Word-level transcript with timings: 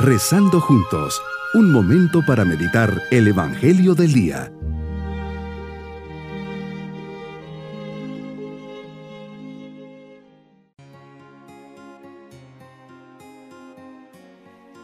Rezando 0.00 0.60
juntos, 0.60 1.20
un 1.54 1.72
momento 1.72 2.24
para 2.24 2.44
meditar 2.44 3.02
el 3.10 3.26
Evangelio 3.26 3.96
del 3.96 4.12
Día. 4.12 4.52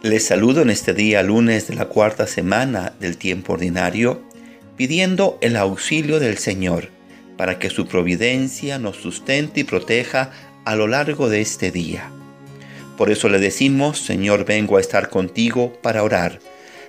Les 0.02 0.27
saludo 0.27 0.62
en 0.62 0.70
este 0.70 0.92
día 0.92 1.22
lunes 1.22 1.68
de 1.68 1.76
la 1.76 1.84
cuarta 1.84 2.26
semana 2.26 2.92
del 2.98 3.16
tiempo 3.16 3.52
ordinario, 3.52 4.20
pidiendo 4.76 5.38
el 5.42 5.56
auxilio 5.56 6.18
del 6.18 6.38
Señor 6.38 6.88
para 7.38 7.60
que 7.60 7.70
su 7.70 7.86
providencia 7.86 8.80
nos 8.80 8.96
sustente 8.96 9.60
y 9.60 9.64
proteja 9.64 10.32
a 10.64 10.74
lo 10.74 10.88
largo 10.88 11.28
de 11.28 11.40
este 11.40 11.70
día. 11.70 12.10
Por 12.96 13.11
eso 13.11 13.29
le 13.29 13.39
decimos, 13.39 13.98
Señor, 13.98 14.44
vengo 14.44 14.76
a 14.76 14.80
estar 14.80 15.08
contigo 15.08 15.72
para 15.82 16.04
orar, 16.04 16.39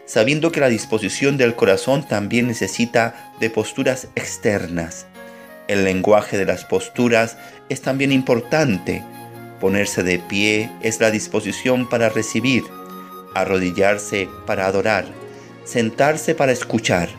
sabiendo 0.05 0.51
que 0.51 0.59
la 0.59 0.69
disposición 0.69 1.37
del 1.37 1.55
corazón 1.55 2.07
también 2.07 2.47
necesita 2.47 3.33
de 3.39 3.49
posturas 3.49 4.07
externas. 4.15 5.07
El 5.67 5.83
lenguaje 5.83 6.37
de 6.37 6.45
las 6.45 6.63
posturas 6.63 7.37
es 7.69 7.81
también 7.81 8.11
importante. 8.11 9.03
Ponerse 9.59 10.03
de 10.03 10.19
pie 10.19 10.69
es 10.81 10.99
la 10.99 11.09
disposición 11.09 11.89
para 11.89 12.09
recibir, 12.09 12.63
arrodillarse 13.33 14.29
para 14.45 14.67
adorar, 14.67 15.05
sentarse 15.63 16.35
para 16.35 16.51
escuchar. 16.51 17.09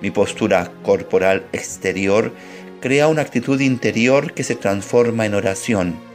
Mi 0.00 0.12
postura 0.12 0.70
corporal 0.84 1.44
exterior 1.52 2.32
crea 2.80 3.08
una 3.08 3.22
actitud 3.22 3.60
interior 3.60 4.32
que 4.32 4.44
se 4.44 4.54
transforma 4.54 5.26
en 5.26 5.34
oración, 5.34 6.07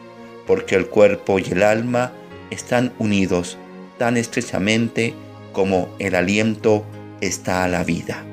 porque 0.47 0.75
el 0.75 0.87
cuerpo 0.87 1.39
y 1.39 1.43
el 1.51 1.63
alma 1.63 2.11
están 2.49 2.93
unidos 2.99 3.57
tan 3.97 4.17
estrechamente 4.17 5.13
como 5.51 5.89
el 5.99 6.15
aliento 6.15 6.83
está 7.21 7.63
a 7.63 7.67
la 7.67 7.83
vida. 7.83 8.23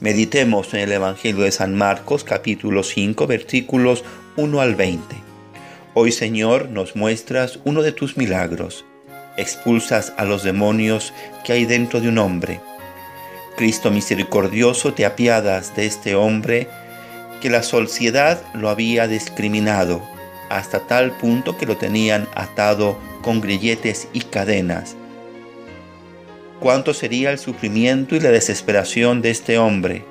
Meditemos 0.00 0.74
en 0.74 0.80
el 0.80 0.92
Evangelio 0.92 1.44
de 1.44 1.52
San 1.52 1.74
Marcos 1.74 2.22
capítulo 2.22 2.82
5 2.82 3.26
versículos 3.26 4.04
1 4.36 4.60
al 4.60 4.74
20. 4.74 5.16
Hoy 5.94 6.12
Señor 6.12 6.68
nos 6.68 6.94
muestras 6.94 7.58
uno 7.64 7.82
de 7.82 7.92
tus 7.92 8.16
milagros. 8.16 8.84
Expulsas 9.38 10.12
a 10.18 10.24
los 10.24 10.42
demonios 10.42 11.12
que 11.44 11.54
hay 11.54 11.64
dentro 11.64 12.00
de 12.00 12.08
un 12.08 12.18
hombre. 12.18 12.60
Cristo 13.56 13.90
misericordioso, 13.90 14.92
te 14.92 15.06
apiadas 15.06 15.74
de 15.74 15.86
este 15.86 16.14
hombre 16.14 16.68
que 17.40 17.48
la 17.48 17.62
sociedad 17.62 18.42
lo 18.54 18.68
había 18.68 19.08
discriminado 19.08 20.15
hasta 20.48 20.86
tal 20.86 21.12
punto 21.12 21.56
que 21.56 21.66
lo 21.66 21.76
tenían 21.76 22.28
atado 22.34 22.98
con 23.22 23.40
grilletes 23.40 24.08
y 24.12 24.20
cadenas. 24.20 24.96
¿Cuánto 26.60 26.94
sería 26.94 27.30
el 27.30 27.38
sufrimiento 27.38 28.16
y 28.16 28.20
la 28.20 28.30
desesperación 28.30 29.20
de 29.20 29.30
este 29.30 29.58
hombre? 29.58 30.04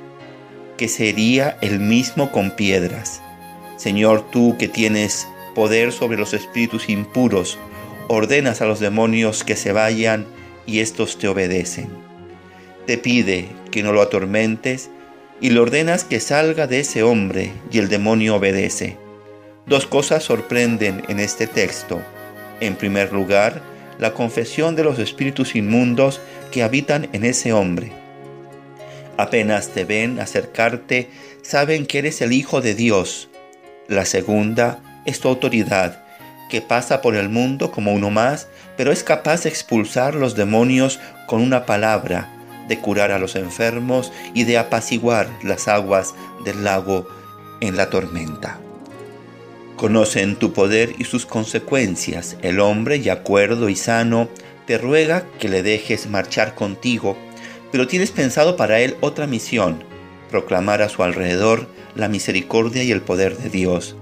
Que 0.77 0.88
sería 0.88 1.58
el 1.61 1.80
mismo 1.80 2.31
con 2.31 2.52
piedras. 2.52 3.22
Señor, 3.77 4.30
tú 4.30 4.55
que 4.58 4.67
tienes 4.67 5.27
poder 5.55 5.92
sobre 5.92 6.17
los 6.17 6.33
espíritus 6.33 6.89
impuros, 6.89 7.58
ordenas 8.08 8.61
a 8.61 8.66
los 8.66 8.80
demonios 8.80 9.44
que 9.44 9.55
se 9.55 9.72
vayan 9.72 10.25
y 10.67 10.80
estos 10.80 11.17
te 11.17 11.27
obedecen. 11.27 11.89
Te 12.86 12.97
pide 12.97 13.47
que 13.72 13.81
no 13.81 13.92
lo 13.92 14.02
atormentes 14.02 14.92
y 15.42 15.49
le 15.49 15.59
ordenas 15.59 16.03
que 16.03 16.20
salga 16.20 16.67
de 16.67 16.81
ese 16.81 17.02
hombre 17.02 17.52
y 17.72 17.80
el 17.80 17.89
demonio 17.89 18.36
obedece. 18.36 18.97
Dos 19.67 19.88
cosas 19.88 20.23
sorprenden 20.23 21.03
en 21.08 21.19
este 21.19 21.47
texto. 21.47 22.02
En 22.59 22.75
primer 22.75 23.11
lugar, 23.11 23.61
la 23.97 24.13
confesión 24.13 24.75
de 24.75 24.83
los 24.83 24.99
espíritus 24.99 25.55
inmundos 25.55 26.21
que 26.52 26.61
habitan 26.61 27.09
en 27.13 27.25
ese 27.25 27.52
hombre. 27.52 27.91
Apenas 29.17 29.70
te 29.70 29.86
ven 29.86 30.20
acercarte, 30.20 31.09
saben 31.42 31.86
que 31.86 31.99
eres 31.99 32.21
el 32.21 32.33
Hijo 32.33 32.61
de 32.61 32.75
Dios. 32.75 33.30
La 33.87 34.05
segunda 34.05 34.81
es 35.05 35.20
tu 35.20 35.30
autoridad, 35.30 36.04
que 36.49 36.61
pasa 36.61 37.02
por 37.02 37.15
el 37.15 37.30
mundo 37.30 37.71
como 37.71 37.93
uno 37.93 38.11
más, 38.11 38.48
pero 38.77 38.92
es 38.92 39.04
capaz 39.04 39.43
de 39.43 39.49
expulsar 39.49 40.15
los 40.15 40.36
demonios 40.36 40.99
con 41.27 41.42
una 41.42 41.65
palabra, 41.65 42.30
de 42.67 42.80
curar 42.80 43.11
a 43.11 43.20
los 43.20 43.36
enfermos 43.36 44.11
y 44.33 44.43
de 44.43 44.58
apaciguar 44.58 45.30
las 45.43 45.67
aguas 45.67 46.14
del 46.43 46.64
lago 46.64 47.08
en 47.61 47.77
la 47.77 47.89
tormenta. 47.89 48.59
Conocen 49.75 50.37
tu 50.37 50.53
poder 50.53 50.95
y 50.97 51.03
sus 51.03 51.25
consecuencias. 51.25 52.37
El 52.41 52.61
hombre, 52.61 53.02
ya 53.02 53.23
cuerdo 53.23 53.67
y 53.67 53.75
sano, 53.75 54.30
te 54.65 54.77
ruega 54.77 55.25
que 55.39 55.49
le 55.49 55.63
dejes 55.63 56.08
marchar 56.08 56.55
contigo, 56.55 57.17
pero 57.71 57.86
tienes 57.86 58.11
pensado 58.11 58.55
para 58.55 58.80
él 58.80 58.95
otra 59.02 59.27
misión, 59.27 59.83
proclamar 60.31 60.81
a 60.81 60.89
su 60.89 61.03
alrededor 61.03 61.67
la 61.93 62.08
misericordia 62.08 62.83
y 62.83 62.91
el 62.91 63.02
poder 63.02 63.37
de 63.37 63.49
Dios. 63.49 63.97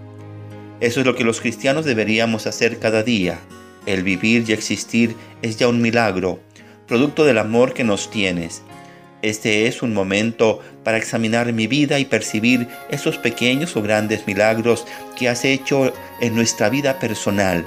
Eso 0.79 0.99
es 0.99 1.05
lo 1.05 1.15
que 1.15 1.23
los 1.23 1.41
cristianos 1.41 1.85
deberíamos 1.85 2.45
hacer 2.45 2.77
cada 2.77 3.03
día. 3.03 3.39
El 3.85 4.03
vivir 4.03 4.45
y 4.47 4.53
existir 4.53 5.15
es 5.41 5.57
ya 5.57 5.67
un 5.67 5.81
milagro, 5.81 6.39
producto 6.87 7.25
del 7.25 7.39
amor 7.39 7.73
que 7.73 7.83
nos 7.83 8.11
tienes. 8.11 8.61
Este 9.23 9.67
es 9.67 9.81
un 9.81 9.93
momento 9.93 10.59
para 10.83 10.97
examinar 10.97 11.53
mi 11.53 11.65
vida 11.65 11.97
y 11.97 12.03
percibir 12.03 12.67
esos 12.89 13.17
pequeños 13.17 13.77
o 13.77 13.81
grandes 13.81 14.27
milagros 14.27 14.85
que 15.17 15.29
has 15.29 15.45
hecho 15.45 15.93
en 16.19 16.35
nuestra 16.35 16.67
vida 16.67 16.99
personal, 16.99 17.65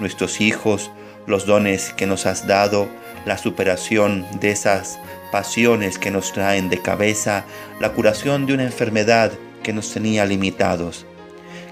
nuestros 0.00 0.40
hijos, 0.40 0.90
los 1.28 1.46
dones 1.46 1.92
que 1.96 2.06
nos 2.06 2.26
has 2.26 2.48
dado, 2.48 2.88
la 3.26 3.38
superación 3.38 4.26
de 4.40 4.50
esas 4.50 4.98
pasiones 5.30 6.00
que 6.00 6.10
nos 6.10 6.32
traen 6.32 6.68
de 6.68 6.82
cabeza, 6.82 7.44
la 7.78 7.92
curación 7.92 8.46
de 8.46 8.54
una 8.54 8.64
enfermedad 8.64 9.30
que 9.62 9.72
nos 9.72 9.92
tenía 9.92 10.26
limitados 10.26 11.06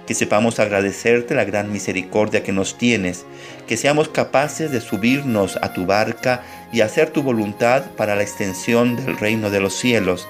que 0.06 0.14
sepamos 0.14 0.60
agradecerte 0.60 1.34
la 1.34 1.44
gran 1.44 1.72
misericordia 1.72 2.42
que 2.42 2.52
nos 2.52 2.78
tienes, 2.78 3.26
que 3.66 3.76
seamos 3.76 4.08
capaces 4.08 4.70
de 4.70 4.80
subirnos 4.80 5.58
a 5.60 5.72
tu 5.72 5.84
barca 5.84 6.42
y 6.72 6.80
hacer 6.80 7.10
tu 7.10 7.22
voluntad 7.22 7.84
para 7.96 8.14
la 8.14 8.22
extensión 8.22 8.96
del 8.96 9.18
reino 9.18 9.50
de 9.50 9.60
los 9.60 9.74
cielos, 9.74 10.28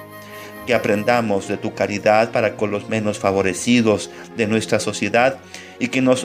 que 0.65 0.73
aprendamos 0.73 1.47
de 1.47 1.57
tu 1.57 1.73
caridad 1.73 2.31
para 2.31 2.55
con 2.55 2.71
los 2.71 2.89
menos 2.89 3.19
favorecidos 3.19 4.09
de 4.35 4.47
nuestra 4.47 4.79
sociedad 4.79 5.37
y 5.79 5.89
que 5.89 6.01
no 6.01 6.15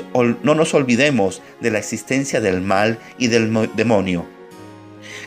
nos 0.42 0.74
olvidemos 0.74 1.42
de 1.60 1.70
la 1.70 1.78
existencia 1.78 2.40
del 2.40 2.62
mal 2.62 2.98
y 3.18 3.28
del 3.28 3.70
demonio, 3.74 4.26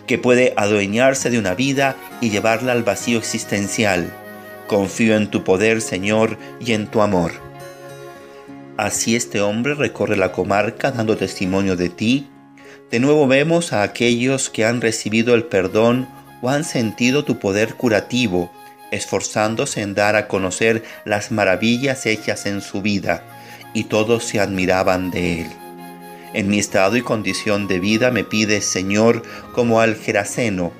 que 0.07 0.17
puede 0.17 0.53
adueñarse 0.57 1.29
de 1.29 1.39
una 1.39 1.53
vida 1.53 1.95
y 2.21 2.31
llevarla 2.31 2.71
al 2.71 2.83
vacío 2.83 3.19
existencial. 3.19 4.11
Confío 4.67 5.15
en 5.15 5.29
tu 5.29 5.43
poder, 5.43 5.79
Señor, 5.79 6.37
y 6.59 6.73
en 6.73 6.87
tu 6.87 7.01
amor. 7.01 7.44
Así 8.77 9.15
este 9.15 9.39
hombre 9.39 9.73
recorre 9.73 10.17
la 10.17 10.33
comarca 10.33 10.91
dando 10.91 11.15
testimonio 11.15 11.77
de 11.77 11.87
ti. 11.89 12.27
De 12.91 12.99
nuevo 12.99 13.25
vemos 13.25 13.71
a 13.71 13.83
aquellos 13.83 14.49
que 14.49 14.65
han 14.65 14.81
recibido 14.81 15.33
el 15.33 15.45
perdón 15.45 16.09
o 16.41 16.49
han 16.49 16.65
sentido 16.65 17.23
tu 17.23 17.39
poder 17.39 17.75
curativo, 17.75 18.51
esforzándose 18.91 19.81
en 19.81 19.95
dar 19.95 20.17
a 20.17 20.27
conocer 20.27 20.83
las 21.05 21.31
maravillas 21.31 22.05
hechas 22.05 22.45
en 22.45 22.61
su 22.61 22.81
vida, 22.81 23.23
y 23.73 23.85
todos 23.85 24.25
se 24.25 24.41
admiraban 24.41 25.09
de 25.09 25.41
él. 25.41 25.47
En 26.33 26.49
mi 26.49 26.59
estado 26.59 26.97
y 26.97 27.01
condición 27.01 27.67
de 27.67 27.79
vida 27.79 28.11
me 28.11 28.25
pides, 28.25 28.65
Señor, 28.65 29.23
como 29.53 29.79
al 29.79 29.95
Geraseno, 29.95 30.73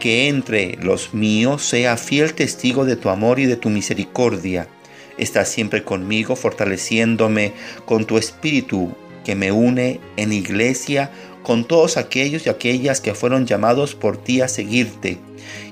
que 0.00 0.28
entre 0.28 0.78
los 0.82 1.12
míos 1.12 1.62
sea 1.62 1.98
fiel 1.98 2.32
testigo 2.32 2.86
de 2.86 2.96
tu 2.96 3.10
amor 3.10 3.38
y 3.38 3.44
de 3.44 3.56
tu 3.56 3.68
misericordia 3.68 4.66
Estás 5.18 5.48
siempre 5.48 5.84
conmigo, 5.84 6.36
fortaleciéndome 6.36 7.52
con 7.84 8.04
tu 8.04 8.18
espíritu 8.18 8.94
que 9.24 9.34
me 9.34 9.52
une 9.52 10.00
en 10.16 10.32
iglesia 10.32 11.10
con 11.42 11.64
todos 11.64 11.96
aquellos 11.96 12.46
y 12.46 12.50
aquellas 12.50 13.00
que 13.00 13.14
fueron 13.14 13.46
llamados 13.46 13.94
por 13.94 14.16
ti 14.16 14.40
a 14.40 14.48
seguirte 14.48 15.18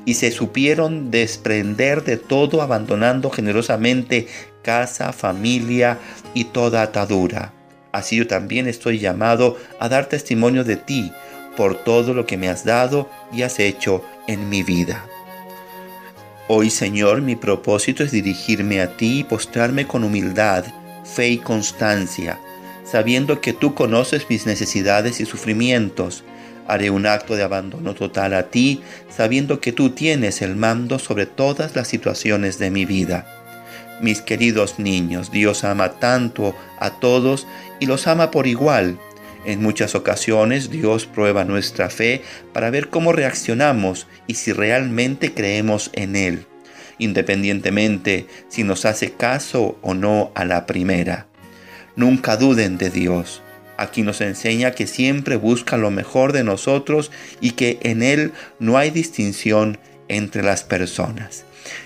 y 0.04 0.14
se 0.14 0.30
supieron 0.30 1.10
desprender 1.10 2.04
de 2.04 2.16
todo 2.18 2.62
abandonando 2.62 3.30
generosamente 3.30 4.26
casa, 4.62 5.12
familia 5.12 5.98
y 6.34 6.44
toda 6.44 6.82
atadura. 6.82 7.52
Así 7.90 8.16
yo 8.16 8.26
también 8.26 8.68
estoy 8.68 8.98
llamado 8.98 9.56
a 9.80 9.88
dar 9.88 10.06
testimonio 10.06 10.62
de 10.64 10.76
ti 10.76 11.12
por 11.56 11.82
todo 11.82 12.14
lo 12.14 12.26
que 12.26 12.36
me 12.36 12.48
has 12.48 12.64
dado 12.64 13.10
y 13.32 13.42
has 13.42 13.58
hecho 13.58 14.04
en 14.26 14.48
mi 14.48 14.62
vida. 14.62 15.04
Hoy, 16.48 16.70
Señor, 16.70 17.22
mi 17.22 17.36
propósito 17.36 18.02
es 18.02 18.10
dirigirme 18.10 18.80
a 18.80 18.96
ti 18.96 19.20
y 19.20 19.24
postrarme 19.24 19.86
con 19.86 20.02
humildad, 20.02 20.64
fe 21.04 21.28
y 21.28 21.38
constancia, 21.38 22.40
sabiendo 22.84 23.40
que 23.40 23.52
tú 23.52 23.74
conoces 23.74 24.26
mis 24.28 24.44
necesidades 24.44 25.20
y 25.20 25.24
sufrimientos. 25.24 26.24
Haré 26.66 26.90
un 26.90 27.06
acto 27.06 27.36
de 27.36 27.44
abandono 27.44 27.94
total 27.94 28.34
a 28.34 28.50
ti, 28.50 28.82
sabiendo 29.08 29.60
que 29.60 29.70
tú 29.70 29.90
tienes 29.90 30.42
el 30.42 30.56
mando 30.56 30.98
sobre 30.98 31.26
todas 31.26 31.76
las 31.76 31.86
situaciones 31.86 32.58
de 32.58 32.70
mi 32.72 32.86
vida. 32.86 33.24
Mis 34.00 34.20
queridos 34.20 34.80
niños, 34.80 35.30
Dios 35.30 35.62
ama 35.62 36.00
tanto 36.00 36.56
a 36.80 36.90
todos 36.90 37.46
y 37.78 37.86
los 37.86 38.08
ama 38.08 38.32
por 38.32 38.48
igual. 38.48 38.98
En 39.44 39.60
muchas 39.60 39.94
ocasiones 39.94 40.70
Dios 40.70 41.06
prueba 41.06 41.44
nuestra 41.44 41.90
fe 41.90 42.22
para 42.52 42.70
ver 42.70 42.88
cómo 42.88 43.12
reaccionamos 43.12 44.06
y 44.28 44.34
si 44.34 44.52
realmente 44.52 45.34
creemos 45.34 45.90
en 45.94 46.14
Él, 46.14 46.46
independientemente 46.98 48.26
si 48.48 48.62
nos 48.62 48.84
hace 48.84 49.12
caso 49.12 49.78
o 49.82 49.94
no 49.94 50.30
a 50.36 50.44
la 50.44 50.66
primera. 50.66 51.26
Nunca 51.96 52.36
duden 52.36 52.78
de 52.78 52.90
Dios. 52.90 53.42
Aquí 53.76 54.02
nos 54.02 54.20
enseña 54.20 54.70
que 54.70 54.86
siempre 54.86 55.34
busca 55.36 55.76
lo 55.76 55.90
mejor 55.90 56.32
de 56.32 56.44
nosotros 56.44 57.10
y 57.40 57.52
que 57.52 57.80
en 57.82 58.02
Él 58.02 58.32
no 58.60 58.78
hay 58.78 58.90
distinción 58.90 59.78
entre 60.06 60.42
las 60.44 60.62
personas. 60.62 61.44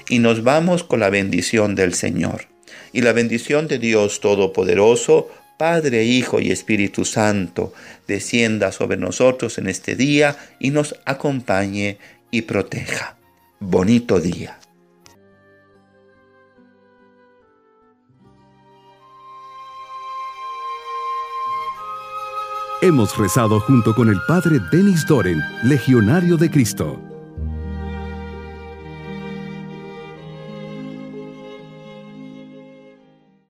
Y 0.09 0.19
nos 0.19 0.43
vamos 0.43 0.85
con 0.85 1.01
la 1.01 1.11
bendición 1.11 1.75
del 1.75 1.95
Señor. 1.95 2.47
Y 2.93 3.01
la 3.01 3.13
bendición 3.13 3.67
de 3.67 3.79
Dios 3.79 4.21
Todopoderoso, 4.21 5.29
Padre, 5.57 6.05
Hijo 6.05 6.41
y 6.41 6.51
Espíritu 6.51 7.05
Santo, 7.05 7.73
descienda 8.07 8.73
sobre 8.73 8.97
nosotros 8.97 9.59
en 9.59 9.69
este 9.69 9.97
día 9.97 10.37
y 10.59 10.71
nos 10.71 10.97
acompañe 11.05 11.99
y 12.31 12.43
proteja. 12.43 13.17
Bonito 13.59 14.21
día. 14.21 14.59
Hemos 22.83 23.17
rezado 23.17 23.59
junto 23.61 23.95
con 23.95 24.11
el 24.11 24.21
Padre 24.29 24.59
Denis 24.71 25.07
Doren, 25.07 25.41
Legionario 25.63 26.37
de 26.37 26.51
Cristo. 26.51 27.16